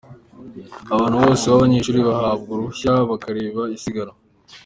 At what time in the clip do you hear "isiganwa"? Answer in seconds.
3.75-4.15